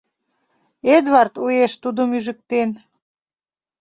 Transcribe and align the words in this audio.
Эдвард 0.95 1.33
уэш 1.43 1.73
тудым 1.83 2.09
ӱжыктен. 2.17 2.69